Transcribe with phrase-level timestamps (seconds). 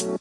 [0.00, 0.16] Oke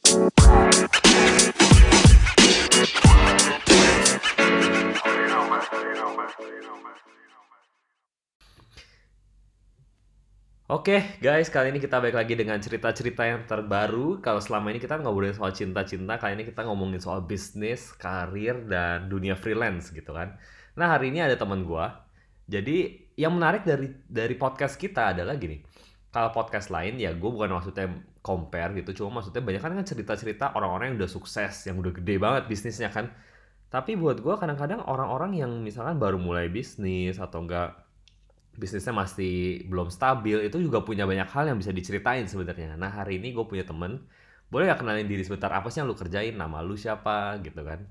[11.24, 14.20] guys, kali ini kita balik lagi dengan cerita-cerita yang terbaru.
[14.20, 19.08] Kalau selama ini kita ngobrolin soal cinta-cinta, kali ini kita ngomongin soal bisnis, karir, dan
[19.08, 20.36] dunia freelance gitu kan.
[20.76, 22.04] Nah hari ini ada teman gua.
[22.52, 25.64] Jadi yang menarik dari dari podcast kita adalah gini.
[26.12, 30.94] Kalau podcast lain ya gue bukan maksudnya compare gitu, cuma maksudnya banyak kan cerita-cerita orang-orang
[30.94, 33.12] yang udah sukses, yang udah gede banget bisnisnya kan.
[33.70, 37.90] Tapi buat gua kadang-kadang orang-orang yang misalkan baru mulai bisnis atau enggak
[38.60, 42.76] bisnisnya masih belum stabil itu juga punya banyak hal yang bisa diceritain sebenarnya.
[42.76, 44.04] Nah hari ini gue punya temen,
[44.52, 47.88] boleh gak kenalin diri sebentar apa sih yang lu kerjain, nama lu siapa gitu kan?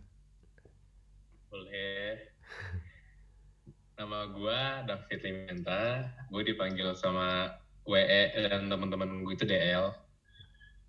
[1.49, 2.29] Boleh.
[3.99, 5.83] Nama gue David Limenta,
[6.31, 7.51] gue dipanggil sama
[7.83, 9.91] WE dan teman-teman gue itu DL.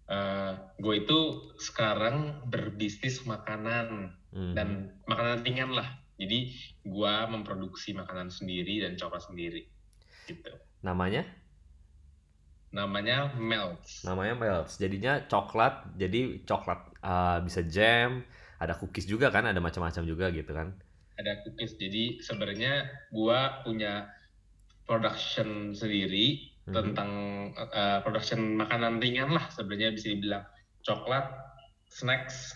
[0.09, 1.20] Uh, gue itu
[1.62, 4.53] sekarang berbisnis makanan Hmm.
[4.53, 5.89] dan makanan ringan lah.
[6.20, 6.53] Jadi
[6.86, 9.66] gue memproduksi makanan sendiri dan coklat sendiri.
[10.30, 10.53] Gitu.
[10.86, 11.25] Namanya?
[12.69, 14.06] Namanya Melts.
[14.06, 14.78] Namanya Melts.
[14.78, 18.22] Jadinya coklat, jadi coklat uh, bisa jam,
[18.62, 20.78] ada cookies juga kan, ada macam-macam juga gitu kan.
[21.17, 21.73] Ada cookies.
[21.81, 24.14] Jadi sebenarnya gue punya
[24.86, 26.75] production sendiri Mhm.
[26.75, 27.12] tentang
[27.58, 30.45] uh, production makanan ringan lah sebenarnya bisa dibilang
[30.86, 31.25] coklat,
[31.89, 32.56] snacks,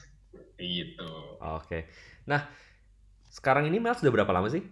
[0.57, 1.37] gitu.
[1.41, 1.89] Oke.
[2.29, 2.47] Nah,
[3.33, 4.63] sekarang ini Melts udah berapa lama sih?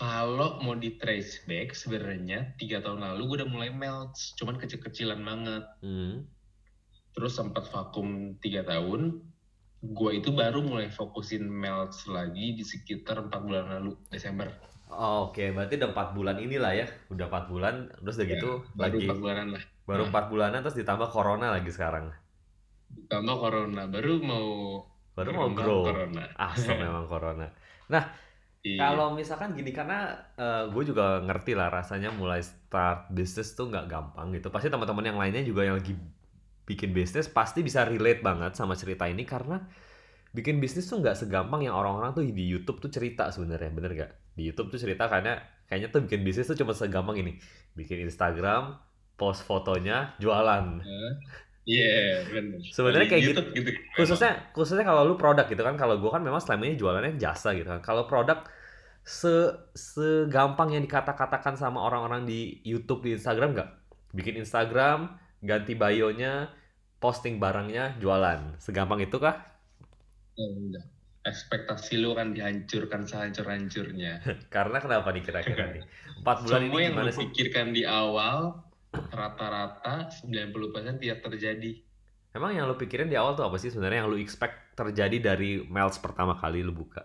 [0.00, 5.20] Kalau mau di trace back sebenarnya tiga tahun lalu gue udah mulai melts, cuman kecil-kecilan
[5.20, 5.60] banget.
[5.84, 6.24] Hmm.
[7.12, 9.20] Terus sempat vakum tiga tahun,
[9.84, 14.48] gue itu baru mulai fokusin melts lagi di sekitar empat bulan lalu Desember.
[14.90, 18.46] Oh, Oke, berarti udah empat bulan inilah ya, udah empat bulan, terus udah Ya, gitu
[18.78, 19.62] baru lagi empat bulanan lah.
[19.88, 20.08] baru Nah.
[20.10, 22.06] empat bulanan terus ditambah corona lagi sekarang.
[22.96, 24.46] Ditambah corona, baru mau
[25.16, 25.82] Baru mau grow.
[25.86, 26.24] corona.
[26.50, 27.46] Asal memang corona.
[28.60, 28.76] Iya.
[28.76, 30.20] Kalau misalkan gini karena
[30.68, 34.52] gue juga ngerti lah rasanya mulai start bisnis tuh nggak gampang gitu.
[34.52, 35.96] Pasti teman-teman yang lainnya juga yang lagi
[36.68, 39.58] bikin bisnis pasti bisa relate banget sama cerita ini karena
[40.30, 44.10] bikin bisnis tuh nggak segampang yang orang-orang tuh di YouTube tuh cerita sebenarnya, bener gak?
[44.38, 47.38] Di YouTube tuh cerita karena kayaknya tuh bikin bisnis tuh cuma segampang ini,
[47.74, 48.78] bikin Instagram,
[49.18, 50.80] post fotonya, jualan.
[51.68, 52.58] Iya, bener.
[52.72, 53.70] Sebenarnya kayak YouTube gitu.
[53.94, 57.52] khususnya khususnya kalau lu produk gitu kan kalau gua kan memang selama ini jualannya jasa
[57.52, 58.42] gitu kan kalau produk
[59.04, 63.70] se segampang yang dikata-katakan sama orang-orang di YouTube di Instagram nggak
[64.16, 66.52] bikin Instagram ganti bio-nya
[67.00, 69.49] posting barangnya jualan segampang itu kah
[70.38, 70.86] enggak.
[71.20, 74.24] Ekspektasi lu kan dihancurkan sehancur-hancurnya.
[74.54, 75.84] karena kenapa nih kira-kira nih
[76.24, 78.38] empat bulan Semua ini yang lu pikirkan di awal
[78.90, 81.72] rata-rata 90% tidak terjadi.
[82.30, 85.66] emang yang lu pikirin di awal tuh apa sih sebenarnya yang lu expect terjadi dari
[85.66, 87.02] Melts pertama kali lu buka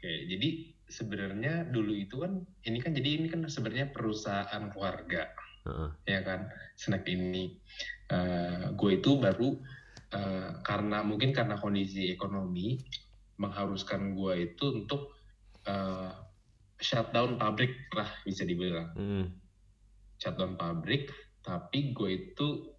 [0.00, 5.28] Oke, jadi sebenarnya dulu itu kan ini kan jadi ini kan sebenarnya perusahaan keluarga,
[5.68, 5.90] Heeh.
[6.08, 7.60] ya kan, snack ini.
[8.08, 9.60] Eh, gue itu baru
[10.14, 12.78] eh, karena mungkin karena kondisi ekonomi
[13.40, 15.14] mengharuskan gue itu untuk
[15.64, 16.12] eh,
[16.80, 18.92] shutdown pabrik lah bisa dibilang.
[18.96, 19.26] Mm.
[20.20, 21.08] shutdown pabrik
[21.40, 22.76] tapi gue itu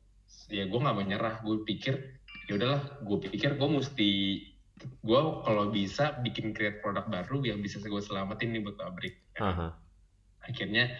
[0.53, 4.11] ya gue nggak menyerah gue pikir ya udahlah gue pikir gue mesti
[4.81, 9.73] gue kalau bisa bikin create produk baru yang bisa gue selamatin nih buat pabrik Aha.
[10.45, 10.93] akhirnya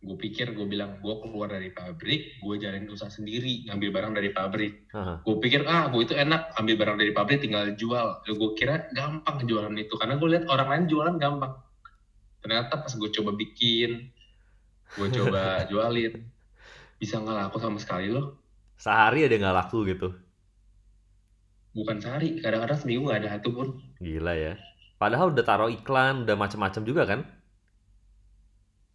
[0.00, 4.30] gue pikir gue bilang gue keluar dari pabrik gue jalanin usaha sendiri ngambil barang dari
[4.32, 4.72] pabrik.
[5.20, 8.24] Gue pikir ah gue itu enak ambil barang dari pabrik tinggal jual.
[8.24, 11.52] Gue kira gampang jualan itu karena gue lihat orang lain jualan gampang.
[12.40, 14.08] Ternyata pas gue coba bikin
[14.96, 16.24] gue coba jualin
[16.96, 18.40] bisa nggak laku sama sekali loh.
[18.80, 20.16] Sehari ada nggak laku gitu?
[21.76, 23.68] Bukan sehari kadang-kadang seminggu nggak ada satu pun.
[24.00, 24.56] Gila ya.
[24.96, 27.20] Padahal udah taruh iklan, udah macam-macam juga kan?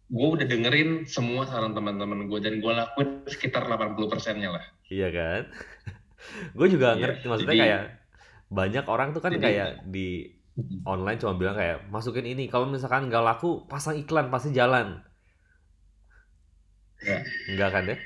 [0.06, 5.08] Gue udah dengerin semua saran teman-teman gue dan gue lakuin sekitar 80 persennya lah Iya
[5.10, 5.42] kan?
[6.58, 7.82] gue juga Iya, ngerti maksudnya jadi- kayak
[8.46, 10.08] banyak orang tuh kan Jadi- kayak di
[10.82, 15.02] online cuma bilang kayak masukin ini kalau misalkan nggak laku pasang iklan pasti jalan.
[16.96, 17.22] Nggak.
[17.52, 17.96] Enggak kan ya?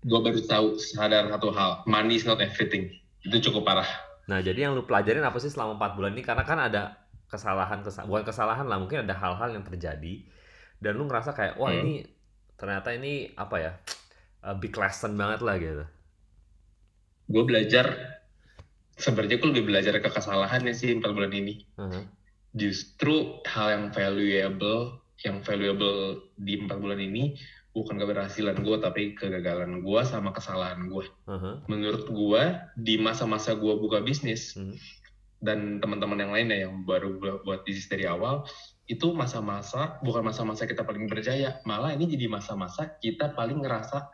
[0.00, 2.88] gue baru tahu sadar satu hal money is not everything
[3.20, 3.84] itu cukup parah
[4.26, 6.22] Nah, jadi yang lu pelajarin apa sih selama 4 bulan ini?
[6.22, 6.94] Karena kan ada
[7.26, 10.22] kesalahan, kesa bukan kesalahan lah, mungkin ada hal-hal yang terjadi
[10.80, 11.80] dan lu ngerasa kayak wah Hmm.
[11.82, 11.94] ini
[12.54, 13.72] ternyata ini apa ya?
[14.42, 15.84] a big lesson banget lah gitu.
[17.26, 17.86] gue belajar
[18.96, 22.02] sebenarnya gue lebih belajar ke kesalahannya sih empat bulan ini Heeh.
[22.52, 26.00] justru hal yang valuable yang valuable
[26.34, 27.36] di empat bulan ini
[27.70, 31.62] bukan keberhasilan gue tapi kegagalan gue sama kesalahan gue Aha.
[31.66, 32.42] menurut gue
[32.74, 34.74] di masa-masa gue buka bisnis Hmm.
[35.38, 38.42] dan teman-teman yang lainnya yang baru bu- buat bisnis dari awal
[38.90, 44.10] itu masa-masa bukan masa-masa kita paling berjaya malah ini jadi masa-masa kita paling ngerasa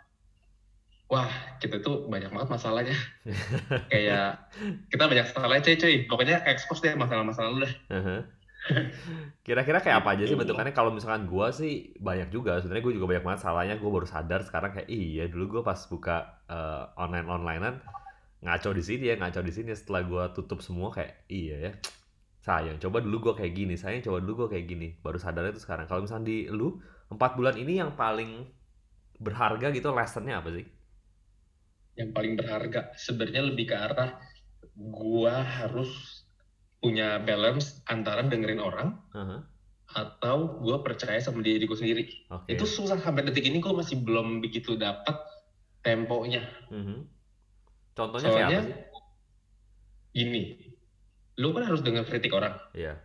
[1.09, 2.97] wah kita tuh banyak banget masalahnya
[3.93, 4.53] kayak
[4.93, 8.19] kita banyak masalahnya cuy cuy pokoknya expose deh masalah-masalah lu dah Aha.
[9.47, 10.75] Kira-kira kayak apa aja sih bentukannya?
[10.75, 12.59] Kalau misalkan gua sih banyak juga.
[12.59, 13.79] Sebenarnya gue juga banyak banget salahnya.
[13.79, 16.43] Gue baru sadar sekarang kayak iya dulu gue pas buka
[16.99, 17.79] online onlinean
[18.43, 19.71] ngaco di sini ya ngaco di sini.
[19.71, 21.73] Setelah gua tutup semua kayak iya ya
[22.47, 22.79] sayang.
[22.79, 23.75] Coba dulu gua kayak gini.
[23.75, 24.95] Sayang coba dulu gua kayak gini.
[25.03, 25.91] Baru sadar itu sekarang.
[25.91, 26.79] Kalau misalkan di lu
[27.11, 28.47] empat bulan ini yang paling
[29.19, 30.67] berharga gitu lessonnya apa sih?
[31.97, 34.21] yang paling berharga sebenarnya lebih ke arah
[34.77, 36.21] gua harus
[36.77, 39.41] punya balance antara dengerin orang Aha.
[39.97, 42.53] atau gua percaya sama diriku sendiri Oke.
[42.53, 45.17] itu susah sampai detik ini gua masih belum begitu dapat
[45.81, 47.09] temponya Mhm.
[47.97, 48.77] Contohnya kayak apa soalnya sih?
[50.13, 50.43] gini
[51.37, 52.97] lu kan harus dengar kritik orang Iya,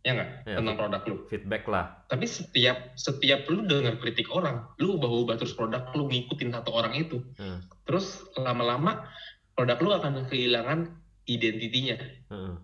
[0.00, 2.04] ya nggak Iya, tentang produk lu feedback lah.
[2.06, 6.92] tapi setiap setiap lu dengar kritik orang lu ubah-ubah terus produk lu ngikutin satu orang
[6.94, 7.60] itu Hmm.
[7.84, 9.04] terus lama-lama
[9.52, 10.92] produk lu akan kehilangan
[11.24, 11.96] identitinya
[12.28, 12.54] Heeh.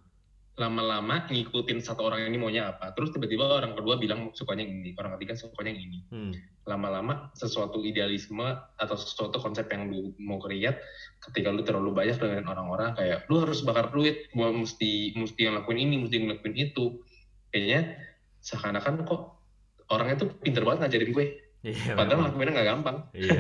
[0.61, 5.17] Lama-lama ngikutin satu orang ini maunya apa terus tiba-tiba orang kedua bilang sukanya ini orang
[5.17, 6.33] ketiga sukanya yang ini Hmm.
[6.69, 8.45] lama-lama sesuatu idealisme
[8.77, 10.77] atau sesuatu konsep yang lu mau create
[11.23, 15.57] ketika lu terlalu banyak dengan orang-orang kayak lu harus bakar duit gua mesti mesti yang
[15.57, 17.01] lakuin ini mesti yang lakuin itu
[17.49, 17.97] kayaknya
[18.39, 19.41] seakan-akan kok
[19.89, 21.27] orangnya tuh pinter banget ngajarin gue
[21.61, 22.29] Iya, padahal memang.
[22.33, 23.39] lakuinnya nggak gampang Iya.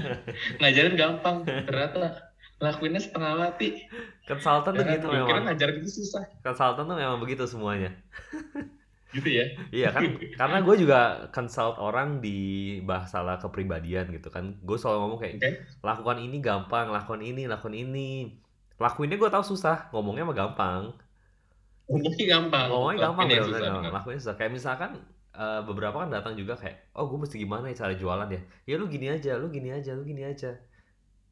[0.60, 2.27] ngajarin gampang ternyata
[2.64, 3.66] lakuinnya setengah mati
[4.28, 5.42] Konsultan tuh gitu kira memang.
[5.46, 7.90] ngajarin itu susah Konsultan tuh memang begitu semuanya.
[9.16, 10.04] gitu ya Iya kan,
[10.38, 10.98] karena gue juga
[11.34, 12.28] consult orang di
[12.84, 14.44] masalah kepribadian gitu kan.
[14.66, 15.48] Gue selalu ngomong kayak, Oke.
[15.86, 18.36] lakukan ini gampang, lakukan ini, lakukan ini.
[18.82, 20.82] Lakuinnya gue tahu susah, ngomongnya mah gampang.
[21.88, 23.92] ngomongnya gampang Ngomongnya gampang Lakuinnya susah, bener.
[23.94, 24.36] lakuinnya susah.
[24.38, 24.90] Kayak misalkan
[25.42, 28.40] eh, beberapa kan datang juga kayak, oh gue mesti gimana ya cara jualan ya?
[28.68, 30.48] Ya lu gini aja, lu gini aja, lu gini aja.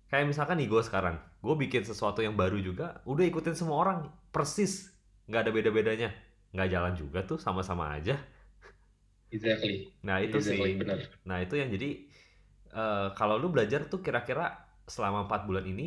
[0.07, 3.99] Kayak misalkan nih gue sekarang, gue bikin sesuatu yang baru juga, udah ikutin semua orang,
[4.31, 4.95] persis,
[5.27, 6.11] nggak ada beda-bedanya,
[6.55, 8.15] nggak jalan juga tuh, sama-sama aja.
[9.33, 11.89] exactly Nah itu sih, exactly bener nah itu yang jadi
[12.81, 14.47] eh, kalau lu belajar tuh kira-kira
[14.87, 15.87] selama empat bulan ini,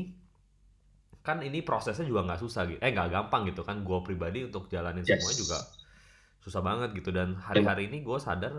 [1.27, 3.77] kan ini prosesnya juga nggak susah gitu, eh nggak gampang gitu kan.
[3.87, 5.09] Gue pribadi untuk jalanin Yes.
[5.09, 5.57] semuanya juga
[6.43, 8.53] susah banget gitu dan hari-hari ini gue sadar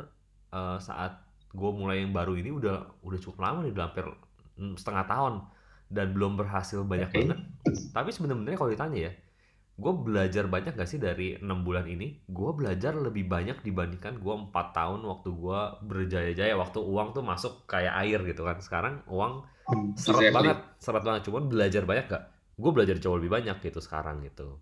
[0.52, 1.12] eh, saat
[1.54, 2.76] gue mulai yang baru ini udah
[3.06, 4.06] udah cukup lama nih udah hampir
[4.76, 5.34] setengah tahun
[5.90, 7.18] dan belum berhasil banyak Oke.
[7.24, 7.38] banget.
[7.90, 9.12] Tapi sebenarnya kalau ditanya ya
[9.80, 12.20] gue belajar banyak gak sih dari enam bulan ini?
[12.28, 17.64] Gue belajar lebih banyak dibandingkan gue empat tahun waktu gue berjaya-jaya waktu uang tuh masuk
[17.64, 18.60] kayak air gitu kan.
[18.60, 19.48] Sekarang uang
[19.96, 20.36] seret Exactly.
[20.36, 21.22] banget seret banget.
[21.32, 22.24] Cuman belajar banyak gak
[22.60, 24.60] gue belajar jauh lebih banyak gitu sekarang gitu.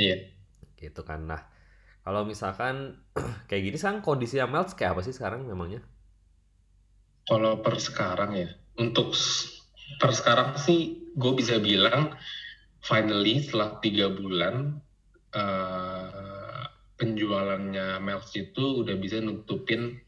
[0.00, 0.32] Iya.
[0.80, 1.28] gitu kan.
[1.28, 1.44] Nah
[2.00, 3.04] kalau misalkan
[3.48, 5.84] kayak gini sekarang kondisi yang melt kayak apa sih sekarang memangnya?
[7.28, 8.48] Kalau per sekarang ya,
[8.80, 9.12] untuk
[10.00, 12.16] per sekarang sih gue bisa bilang
[12.80, 14.80] finally setelah tiga bulan
[15.36, 16.64] eh,
[16.96, 20.00] penjualannya Melts itu udah bisa nutupin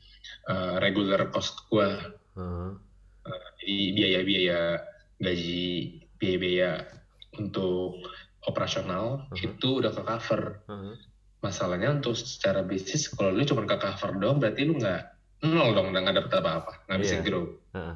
[0.48, 1.88] eh, regular cost gue.
[2.34, 2.70] Heeh.
[3.62, 4.60] Jadi biaya-biaya
[5.22, 5.70] gaji,
[6.18, 6.82] biaya-biaya
[7.38, 8.02] untuk
[8.50, 9.38] operasional Mhm.
[9.54, 10.42] itu udah ke cover.
[10.66, 10.96] heeh.
[11.42, 15.02] Masalahnya untuk secara bisnis, kalau lu cuma ke cover doang, berarti lu nggak
[15.46, 17.22] nol dong, nggak dapet apa-apa, nggak bisa Iya.
[17.26, 17.44] grow.
[17.74, 17.94] Heeh.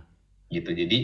[0.51, 0.71] Gitu.
[0.73, 0.99] Jadi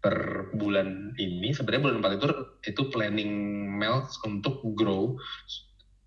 [0.00, 2.26] per bulan ini, sebenarnya bulan 4 itu
[2.72, 3.32] itu planning
[3.76, 5.16] Melts untuk grow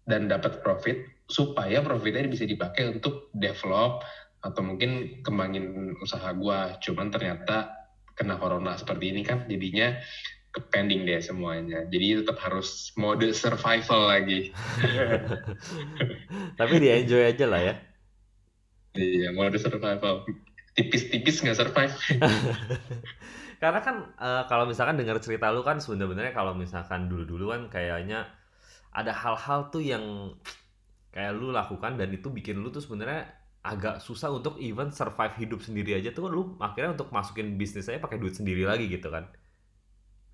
[0.10, 0.98] dan dapat profit
[1.30, 4.04] supaya profitnya bisa dipakai untuk develop
[4.44, 6.76] atau mungkin kembangin usaha gua.
[6.84, 7.72] Cuman ternyata
[8.14, 9.96] kena corona seperti ini kan jadinya
[10.54, 11.86] ke pending deh semuanya.
[11.90, 14.54] Jadi tetap harus mode survival lagi.
[16.60, 17.76] tapi di enjoy aja lah ya
[18.94, 20.22] Iya, mode survival.
[20.74, 21.96] Tipis-tipis nggak survive.
[23.62, 28.28] Karena kan eh, kalau misalkan dengar cerita lu kan sebenarnya kalau misalkan dulu-dulu kan kayaknya
[28.94, 30.04] ada hal-hal tuh yang
[31.14, 33.22] kayak lu lakukan dan itu bikin lu tuh sebenarnya
[33.64, 38.02] agak susah untuk even survive hidup sendiri aja tuh lu akhirnya untuk masukin bisnis aja
[38.04, 39.26] pakai duit sendiri lagi gitu kan.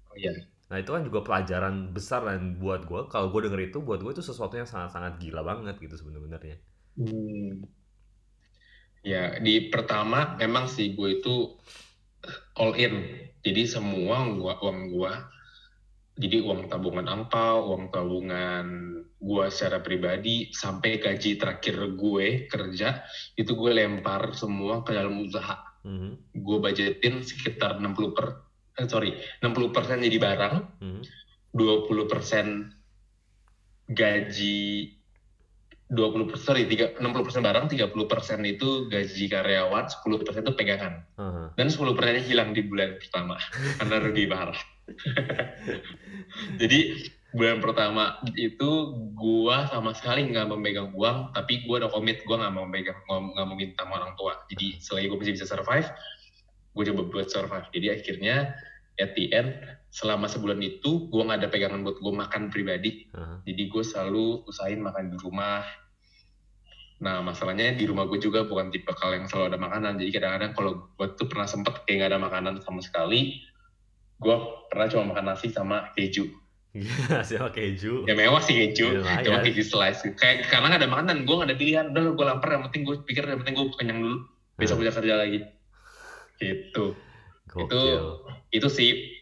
[0.10, 0.32] Oh iya.
[0.70, 4.12] Nah itu kan juga pelajaran besar dan buat gue kalau gue denger itu buat gue
[4.16, 6.58] itu sesuatu yang sangat-sangat gila banget gitu sebenarnya.
[6.98, 7.64] Hmm.
[9.04, 11.56] Ya, di pertama memang sih gue itu
[12.60, 12.96] all in.
[13.40, 15.16] Jadi semua gua, uang gua,
[16.20, 23.08] jadi uang tabungan angpau, uang tabungan gua secara pribadi, sampai gaji terakhir gue kerja,
[23.40, 25.70] itu gue lempar semua ke dalam usaha.
[25.88, 28.44] Mhm, gue budgetin sekitar 60 per
[28.76, 31.02] eh, sorry 60 persen jadi barang mhm.
[31.56, 32.46] 20 persen
[33.88, 34.99] gaji
[35.90, 40.54] 20 persen sorry 3, 60 persen barang 30 persen itu gaji karyawan 10 persen itu
[40.54, 40.94] pegangan.
[41.18, 41.46] Heeh.
[41.58, 43.36] dan 10 persennya hilang di bulan pertama
[43.82, 44.62] karena rugi parah
[46.62, 46.80] jadi
[47.30, 48.70] bulan pertama itu
[49.14, 53.22] gua sama sekali nggak memegang uang tapi gua udah komit gua nggak mau memegang nggak
[53.38, 54.34] nggak mau minta sama orang tua.
[54.50, 55.90] Jadi selagi gua masih bisa survive
[56.80, 57.68] gue coba buat survive.
[57.74, 58.56] Jadi akhirnya
[59.00, 59.56] at the end
[59.90, 63.10] selama sebulan itu gua nggak ada pegangan buat gua makan pribadi.
[63.10, 63.38] Heeh.
[63.50, 65.66] jadi gue selalu usahain makan di rumah.
[67.00, 69.98] Nah masalahnya di rumah gue juga bukan tipe kal yang selalu ada makanan.
[69.98, 73.40] Jadi kadang-kadang kalau gue tuh pernah sempet kayak nggak ada makanan sama sekali
[74.20, 74.36] gue
[74.68, 76.28] pernah cuma makan nasi sama keju.
[77.28, 78.06] Siapa keju?
[78.06, 79.24] ya mewah sih keju Lumayan.
[79.26, 80.06] cuma keju slice.
[80.20, 81.86] Kayak karena nggak ada makanan gue nggak ada pilihan.
[81.96, 82.50] Udah gue lapar.
[82.52, 84.18] Yang penting gue pikir yang penting gue kenyang dulu.
[84.60, 85.40] Besok bisa kerja lagi.
[86.38, 86.86] Gitu.
[87.50, 87.66] Gokil.
[87.66, 87.82] itu
[88.52, 89.14] sih.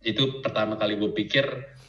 [0.00, 1.44] Itu pertama kali gue pikir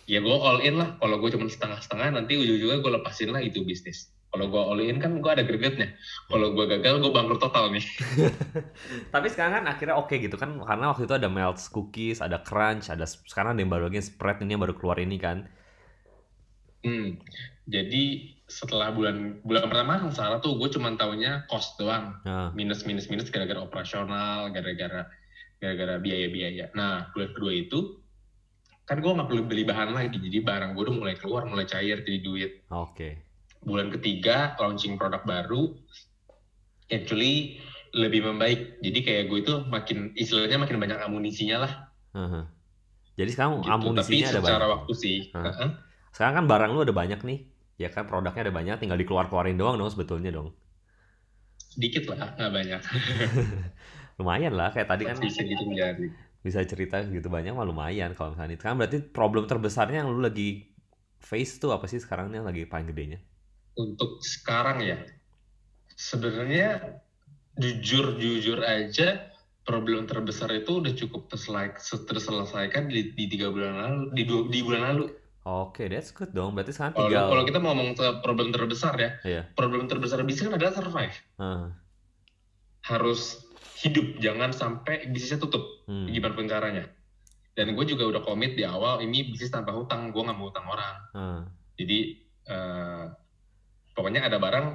[0.10, 1.00] ya gue all in lah.
[1.00, 4.12] Kalau gue cuma setengah-setengah nanti ujung-ujungnya gue lepasin lah itu bisnis.
[4.32, 5.92] Kalau gue all in kan gue ada gregetnya.
[6.32, 7.84] Kalau gue gagal gue bangkrut total nih.
[9.14, 10.56] Tapi sekarang kan akhirnya oke gitu kan.
[10.64, 14.40] Karena waktu itu ada Melts cookies, ada Crunch, ada sekarang ada yang baru lagi spread
[14.40, 15.48] ini yang baru keluar ini kan.
[16.82, 17.22] hmm.
[17.70, 22.20] jadi setelah bulan bulan pertama salah tuh gue cuma taunya cost doang.
[22.28, 25.08] Nah, minus minus minus gara-gara operasional gara-gara
[25.62, 27.80] gara-gara biaya-biaya nah bulan kedua itu
[28.90, 32.02] kan gue nggak perlu beli bahan lagi jadi barang gue udah mulai keluar mulai cair
[32.02, 33.10] jadi duit oke.
[33.64, 35.78] bulan ketiga launching produk baru
[36.92, 37.62] actually
[37.94, 41.74] lebih membaik jadi kayak gue itu makin istilahnya makin banyak amunisinya lah
[42.12, 42.44] Heeh.
[43.16, 43.72] Jadi sekarang gitu.
[43.72, 44.74] amunisinya tapi ada secara banyak.
[44.76, 45.44] waktu sih Hah.
[45.48, 45.70] heeh,
[46.12, 47.40] Sekarang kan barang lu ada banyak nih.
[47.80, 50.52] Ya kan produknya ada banyak, tinggal dikeluar-keluarin doang dong sebetulnya dong.
[51.72, 52.82] sedikit lah nggak banyak
[54.20, 55.64] Lumayan lah kayak tadi kan bisa gitu
[56.42, 60.26] bisa cerita gitu banyak mah lumayan kalau misalnya itu kan berarti problem terbesarnya yang lu
[60.26, 60.74] lagi
[61.22, 63.22] face tuh apa sih sekarang yang lagi paling gedenya?
[63.78, 64.98] untuk sekarang ya
[65.96, 67.00] sebenarnya
[67.56, 69.32] jujur jujur aja
[69.64, 74.84] problem terbesar itu udah cukup terselesaikan di, di tiga bulan lalu di dua di bulan
[74.94, 75.06] lalu
[75.42, 76.54] Oke, that's good dong.
[76.54, 79.42] Berarti sekarang tinggal kalau kita mau ngomong ke problem terbesar ya Iya.
[79.58, 81.66] problem terbesar bisnis kan adalah survive Heeh.
[82.86, 83.42] harus
[83.82, 86.08] hidup jangan sampai bisnisnya tutup Hmm.
[86.08, 86.86] gimana pun caranya
[87.52, 90.64] dan gue juga udah komit di awal ini bisnis tanpa hutang gue nggak mau hutang
[90.66, 91.40] orang Heeh.
[91.76, 92.00] jadi
[92.48, 93.04] eh,
[93.92, 94.68] pokoknya ada barang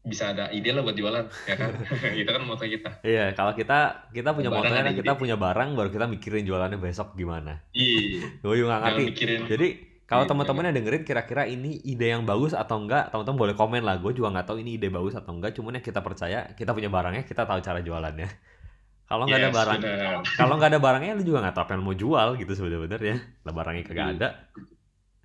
[0.00, 1.74] bisa ada ide lah buat jualan ya kan
[2.14, 5.18] itu kan moto kita Iya, kalau kita kita punya Barang motonya ada kita ide.
[5.18, 7.58] punya barang baru kita mikirin jualannya besok gimana.
[7.72, 9.02] iya Gue juga nggak ngerti.
[9.10, 9.68] mikirin Jadi
[10.06, 13.82] kalau Iya, teman-teman yang dengerin kira-kira ini ide yang bagus atau enggak, teman-teman boleh komen
[13.82, 13.98] lah.
[13.98, 15.50] Gue juga nggak tahu ini ide bagus atau enggak.
[15.52, 18.28] Cuman yang kita percaya, kita punya barangnya, kita tahu cara jualannya.
[19.10, 20.14] Kalau nggak ada Yes, barang, benar.
[20.40, 23.14] kalau nggak ada barangnya, lu juga nggak tahu apa yang mau jual gitu sebenarnya.
[23.42, 24.14] Lah barangnya kagak Iya.
[24.14, 24.28] ada.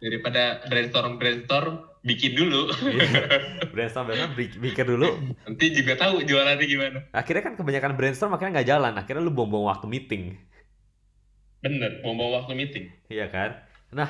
[0.01, 2.73] daripada brainstorm brainstorm bikin dulu
[3.73, 5.05] brainstorm brainstorm bik- pikir dulu.
[5.45, 8.93] nanti juga tahu jualannya gimana Akhirnya kan kebanyakan brainstorm akhirnya nggak jalan.
[8.97, 10.41] Akhirnya lu buang-buang waktu meeting.
[11.61, 13.61] bener bawa waktu meeting Iya kan?
[13.93, 14.09] Nah,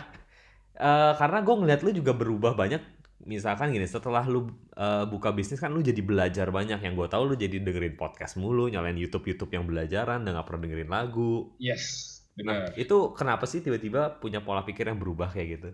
[0.81, 2.81] eh, karena gue ngeliat lu juga berubah banyak.
[3.21, 6.81] Misalkan gini, setelah lu eh, buka bisnis kan lu jadi belajar banyak.
[6.81, 10.61] Yang gue tahu lu jadi dengerin podcast mulu, nyalain YouTube-YouTube yang belajaran, dan gak pernah
[10.65, 11.53] dengerin lagu.
[11.61, 15.69] yes Nah, benar itu kenapa sih tiba-tiba punya pola pikir yang berubah kayak gitu?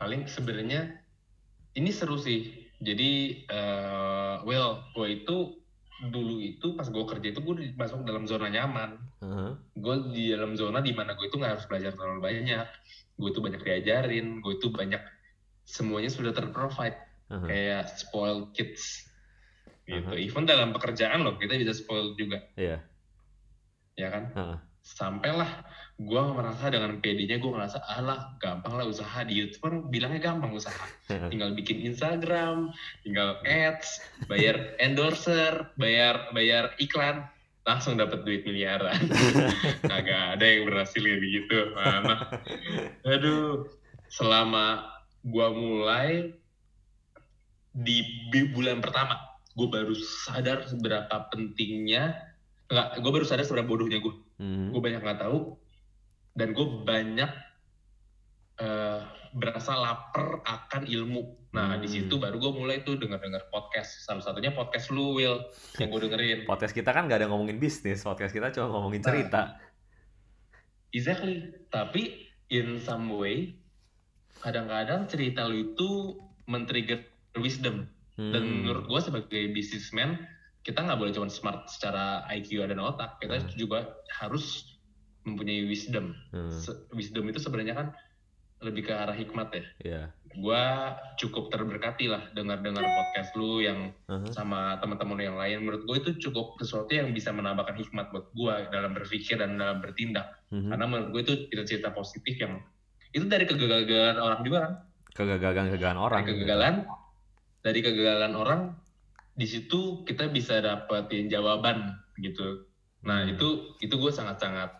[0.00, 0.96] paling sebenarnya
[1.76, 5.60] ini seru sih jadi eh, well gue itu
[6.08, 9.52] dulu itu pas gue kerja itu gue masuk dalam zona nyaman Heeh.
[9.76, 12.66] gue di dalam zona di mana gue itu nggak harus belajar terlalu banyak
[13.20, 15.02] gue itu banyak diajarin gue itu banyak
[15.68, 16.96] semuanya sudah terprovide
[17.28, 17.44] heeh.
[17.44, 19.04] kayak spoiled kids
[19.84, 20.24] gitu Aha.
[20.24, 22.80] even dalam pekerjaan loh kita bisa spoiled juga Iya.
[23.94, 24.56] ya kan Heeh.
[24.80, 25.68] sampailah
[26.00, 30.80] gue merasa dengan PD-nya gue ngerasa alah gampang lah usaha di YouTube bilangnya gampang usaha
[31.28, 32.72] tinggal bikin Instagram
[33.04, 37.28] tinggal ads bayar endorser bayar bayar iklan
[37.70, 38.98] langsung dapat duit miliaran.
[39.90, 42.26] Kagak ada yang berhasil kayak begitu mana
[43.06, 43.70] aduh
[44.10, 44.90] selama
[45.22, 46.34] gua mulai
[47.70, 48.02] di
[48.50, 49.14] bulan pertama
[49.54, 52.18] gue baru sadar seberapa pentingnya
[52.66, 54.72] nggak gue baru sadar seberapa bodohnya gue Hmm.
[54.72, 55.52] gue banyak nggak tahu
[56.32, 57.28] dan gue banyak
[58.56, 59.00] eh,
[59.36, 61.94] berasa lapar akan ilmu nah di Hmm.
[61.96, 65.42] situ baru gue mulai tuh dengar podcast salah satunya podcast lu Will
[65.76, 69.58] yang gue dengerin Podcast kita kan gak ada ngomongin bisnis, podcast kita cuma ngomongin cerita.
[70.90, 73.54] exactly tapi in some way
[74.38, 75.88] kadang-kadang cerita lu itu
[76.46, 77.02] men-trigger
[77.36, 78.62] wisdom dan Hmm.
[78.62, 80.18] menurut gue sebagai businessman
[80.60, 83.50] kita nggak boleh cuma smart secara IQ dan otak kita Hmm.
[83.54, 83.78] juga
[84.12, 84.76] harus
[85.22, 86.52] mempunyai wisdom Hmm,
[86.92, 87.86] wisdom itu sebenarnya kan
[88.60, 90.02] lebih ke arah hikmat ya Iya.
[90.32, 90.62] Gua
[91.16, 94.30] cukup terberkati lah dengar-dengar podcast lu yang Aha.
[94.30, 98.62] sama teman-teman yang lain menurut gue itu cukup sesuatu yang bisa menambahkan hikmat buat gua
[98.68, 100.70] dalam berpikir dan dalam bertindak Mhm.
[100.70, 102.62] karena menurut gue itu cerita-cerita positif yang
[103.10, 104.72] itu dari kegagalan orang juga kan
[105.10, 106.16] Kegagalan-kegagalan orang.
[106.16, 106.74] dari kegagalan
[107.60, 108.60] dari kegagalan orang
[109.32, 112.70] di situ kita bisa dapetin jawaban gitu
[113.00, 113.32] nah Hmm.
[113.32, 114.70] itu itu gue sangat-sangat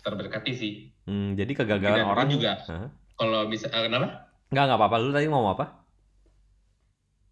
[0.00, 2.86] terberkati sih Hmm, jadi kegagalan Dan orang juga Hah?
[3.12, 4.96] kalau bisa eh, kenapa Nggak, nggak apa-apa.
[5.00, 5.64] Lu tadi mau apa?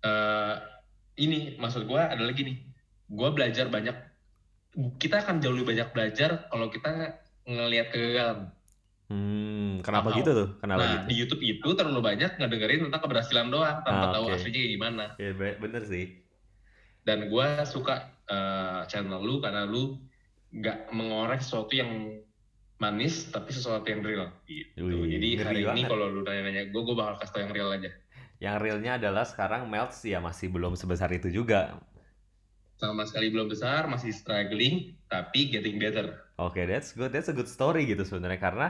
[0.00, 0.54] Eh,
[1.20, 2.56] ini maksud gue adalah gini
[3.10, 3.92] gue belajar banyak
[4.96, 8.48] kita akan jauh lebih banyak belajar kalau kita ngelihat kegagalan
[9.10, 10.18] Hmm, kenapa Wow.
[10.22, 10.48] gitu tuh?
[10.62, 11.04] Kenapa nah gitu?
[11.10, 14.38] di YouTube itu terlalu banyak ngedengerin tentang keberhasilan doang tanpa Ah, tahu oke.
[14.38, 16.06] aslinya kayak gimana Ya, be- bener sih.
[17.04, 19.98] dan gue suka eh, channel lu karena lu
[20.54, 22.22] nggak mengorek sesuatu yang
[22.80, 26.96] manis tapi sesuatu yang real gitu Wih, jadi hari ini kalau lu nanya-nanya gue gue
[26.96, 27.90] bakal kasih tau yang real aja
[28.40, 31.76] Yang realnya adalah sekarang Melts ya masih belum sebesar itu juga.
[32.80, 37.12] sama sekali belum besar masih struggling tapi getting better Oke, that's good.
[37.12, 38.66] That's a good story gitu sebenarnya karena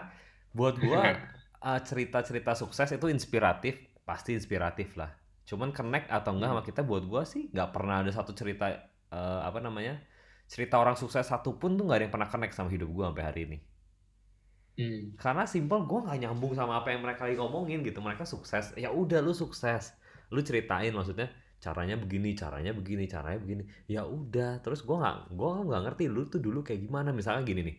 [0.51, 1.15] buat gua
[1.63, 5.15] uh, cerita-cerita sukses itu inspiratif, pasti inspiratif lah.
[5.47, 8.75] Cuman connect atau enggak sama kita buat gua sih nggak pernah ada satu cerita
[9.15, 10.03] uh, apa namanya?
[10.51, 13.41] Cerita orang sukses satupun tuh nggak ada yang pernah connect sama hidup gua sampai hari
[13.47, 13.59] ini.
[14.81, 15.13] Hmm.
[15.21, 18.01] Karena simple gua nggak nyambung sama apa yang mereka lagi ngomongin gitu.
[18.01, 19.93] Mereka sukses, ya udah lu sukses.
[20.33, 21.29] Lu ceritain maksudnya
[21.61, 23.63] caranya begini, caranya begini, caranya begini.
[23.85, 27.13] Ya udah, terus gua nggak gua nggak ngerti lu tuh dulu kayak gimana.
[27.13, 27.77] Misalnya gini nih.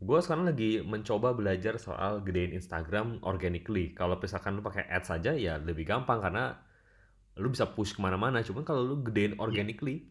[0.00, 3.90] Gua sekarang lagi mencoba belajar soal gedein Instagram organically.
[3.92, 6.54] Kalau misalkan lu pakai ads saja ya lebih gampang karena
[7.42, 8.40] lu bisa push ke mana-mana.
[8.46, 10.06] Cuman kalau lu gedein organically,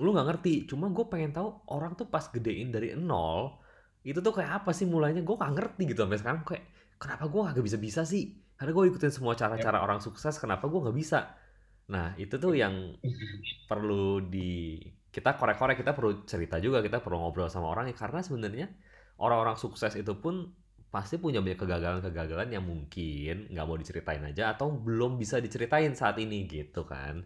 [0.00, 0.66] lu nggak ngerti.
[0.66, 3.56] Cuma gue pengen tahu orang tuh pas gedein dari nol,
[4.10, 5.22] itu tuh kayak apa sih mulainya?
[5.26, 6.64] Gue nggak ngerti gitu sampai sekarang kayak
[7.02, 8.22] kenapa gue nggak bisa-bisa sih?
[8.58, 11.18] Karena gue ikutin semua cara-cara orang sukses, kenapa gue nggak bisa?
[11.94, 12.74] Nah itu tuh yang
[13.70, 14.80] perlu di
[15.14, 18.66] kita korek-korek kita perlu cerita juga kita perlu ngobrol sama orang ya karena sebenarnya
[19.18, 20.52] orang-orang sukses itu pun
[20.88, 26.16] pasti punya banyak kegagalan-kegagalan yang mungkin nggak mau diceritain aja atau belum bisa diceritain saat
[26.20, 27.24] ini gitu kan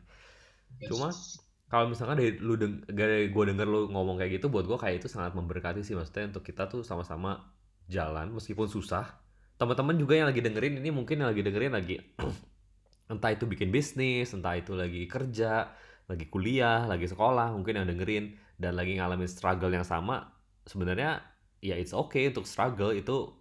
[0.88, 1.08] Cuma,
[1.72, 5.00] kalau misalkan dari lu deng dari gue denger lu ngomong kayak gitu buat gue kayak
[5.00, 7.48] itu sangat memberkati sih maksudnya untuk kita tuh sama-sama
[7.88, 9.08] jalan meskipun susah
[9.56, 11.96] teman-teman juga yang lagi dengerin ini mungkin yang lagi dengerin lagi
[13.12, 15.72] entah itu bikin bisnis entah itu lagi kerja
[16.12, 20.28] lagi kuliah lagi sekolah mungkin yang dengerin dan lagi ngalamin struggle yang sama
[20.68, 21.24] sebenarnya
[21.64, 23.32] ya it's okay untuk struggle itu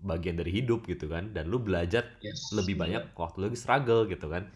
[0.00, 2.52] bagian dari hidup gitu kan dan lu belajar Yes.
[2.52, 4.48] lebih banyak waktu lu lagi struggle gitu kan.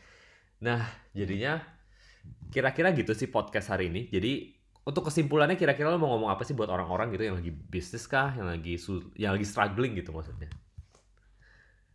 [0.64, 1.60] Nah, jadinya
[2.52, 4.06] kira-kira gitu sih podcast hari ini.
[4.08, 8.04] Jadi untuk kesimpulannya kira-kira lu mau ngomong apa sih buat orang-orang gitu yang lagi bisnis
[8.04, 8.76] kah, yang lagi
[9.16, 10.52] yang lagi struggling gitu maksudnya.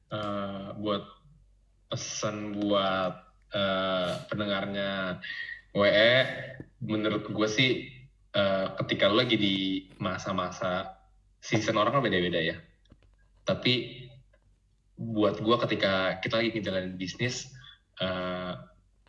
[0.10, 1.06] Eh, buat
[1.90, 3.14] pesan buat
[3.54, 5.22] eh, pendengarnya
[5.74, 6.14] WE
[6.82, 7.72] menurut gue sih
[8.34, 9.56] eh, ketika lo lagi di
[10.02, 10.98] masa-masa
[11.42, 12.58] season orang kan beda-beda ya
[13.46, 14.06] tapi
[15.00, 17.50] buat gue ketika kita lagi ngejalanin bisnis
[18.02, 18.54] eh,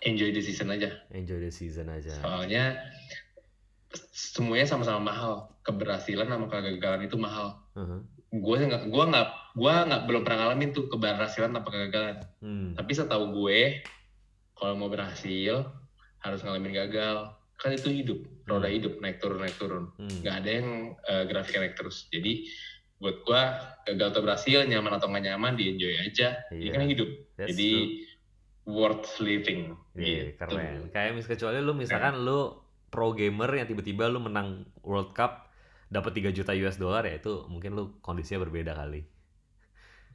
[0.03, 2.11] enjoy the season aja Enjoy the season aja.
[2.17, 2.81] soalnya
[4.11, 5.33] semuanya sama-sama mahal
[5.63, 8.01] keberhasilan sama kegagalan itu mahal Heeh.
[8.33, 12.73] gue nggak gue nggak gue nggak belum pernah ngalamin tuh keberhasilan tanpa kegagalan Hmm.
[12.73, 13.83] tapi setahu gue
[14.53, 15.67] kalau mau berhasil
[16.19, 18.77] harus ngalamin gagal kan itu hidup roda Hmm.
[18.79, 20.23] hidup naik turun naik turun Hmm.
[20.23, 20.69] nggak ada yang
[21.03, 22.47] eh, grafiknya naik terus jadi
[23.01, 23.43] buat gue
[23.89, 26.73] gagal atau berhasil nyaman atau nggak nyaman di enjoy aja ini Iya.
[26.73, 27.89] kan hidup That's jadi true.
[28.77, 29.63] Worth living
[30.05, 30.79] Iya, gitu keren.
[30.95, 32.39] Kayak mis kecuali lu misalkan lu
[32.93, 34.49] pro gamer yang tiba-tiba lu menang
[34.89, 35.33] World Cup
[35.95, 39.01] dapat 3 juta US dollar ya itu mungkin lu kondisinya berbeda kali.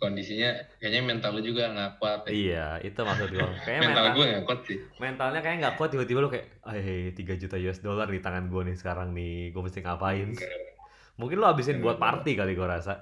[0.02, 2.36] kondisinya kayaknya mental lu juga nggak kuat ya.
[2.36, 3.48] Iya, itu maksud gua.
[3.64, 7.14] Kayaknya mental mental, gue nggak kuat sih mentalnya kayak nggak kuat tiba-tiba lu kayak, eh
[7.18, 10.30] 3 juta US dollar di tangan gua nih sekarang nih, gua mesti ngapain?
[11.20, 12.94] Mungkin lu habisin buat party kali gua rasa.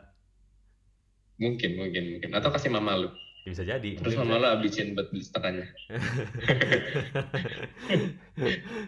[1.41, 3.09] mungkin mungkin mungkin atau kasih mama lu
[3.43, 3.89] Ya, bisa jadi.
[3.99, 5.65] terus mama bisa- lu habisin buat beli setengahnya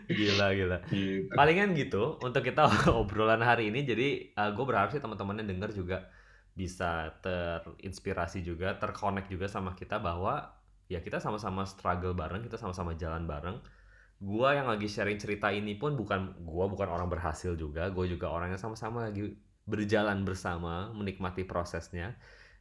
[0.08, 0.78] gila gila.
[0.88, 2.64] gitu Palingan gitu untuk kita
[3.00, 3.84] obrolan hari ini.
[3.84, 6.08] Jadi gue berharap sih teman-teman yang denger juga
[6.56, 10.56] bisa terinspirasi juga, terkonek juga sama kita bahwa
[10.88, 13.60] ya kita sama-sama struggle bareng, kita sama-sama jalan bareng.
[14.24, 18.32] Gua yang lagi sharing cerita ini pun bukan gua bukan orang berhasil juga, gue juga
[18.32, 19.36] orang yang sama-sama lagi
[19.68, 22.16] berjalan bersama, menikmati prosesnya.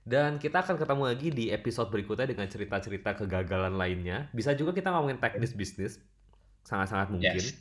[0.05, 4.29] Dan kita akan ketemu lagi di episode berikutnya dengan cerita-cerita kegagalan lainnya.
[4.37, 5.97] Bisa juga kita ngomongin teknis bisnis,
[6.63, 7.41] sangat-sangat mungkin.
[7.41, 7.57] Yes.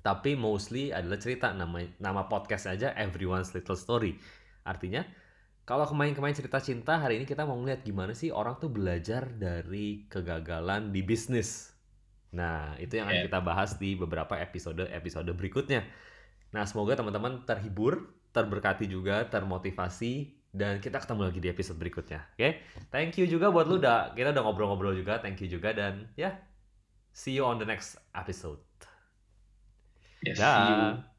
[0.00, 4.16] tapi mostly adalah cerita nama nama podcast aja Everyone's Little Story.
[4.64, 5.04] Artinya
[5.68, 10.08] kalau kemarin-kemarin cerita cinta, hari ini kita mau ngeliat gimana sih orang tuh belajar dari
[10.08, 11.76] kegagalan di bisnis.
[12.32, 13.26] Nah, itu yang akan Yeah.
[13.28, 15.84] kita bahas di beberapa episode-episode berikutnya.
[16.56, 22.26] Nah, semoga teman-teman terhibur, terberkati juga, termotivasi, dan kita ketemu lagi di episode berikutnya.
[22.34, 22.66] Oke?
[22.90, 25.22] Thank you juga buat lu udah kita udah ngobrol-ngobrol juga.
[25.22, 26.34] Thank you juga dan ya,
[27.14, 28.58] see you on the next episode.
[30.26, 30.76] Yes, see you.
[30.76, 31.10] Dah.